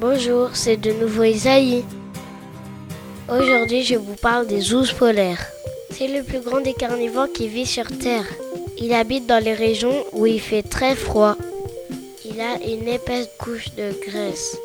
[0.00, 1.82] Bonjour, c'est de nouveau Isaïe.
[3.28, 5.44] Aujourd'hui, je vous parle des ours polaires.
[5.90, 8.26] C'est le plus grand des carnivores qui vit sur Terre.
[8.78, 11.34] Il habite dans les régions où il fait très froid.
[12.24, 14.56] Il a une épaisse couche de graisse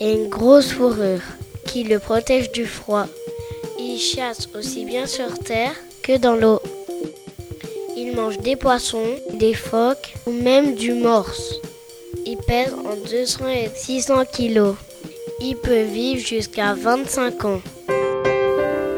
[0.00, 1.20] et une grosse fourrure
[1.66, 3.04] qui le protège du froid.
[3.78, 6.62] Il chasse aussi bien sur terre que dans l'eau.
[7.94, 11.60] Il mange des poissons, des phoques ou même du morse.
[12.52, 14.76] Pèse entre 200 et 600 kilos.
[15.40, 17.62] Il peut vivre jusqu'à 25 ans.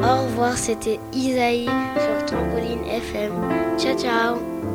[0.01, 3.31] Au revoir, c'était Isaïe sur Trampoline FM.
[3.77, 4.74] Ciao ciao